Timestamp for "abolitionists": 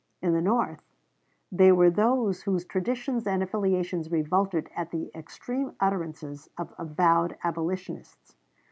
7.43-8.35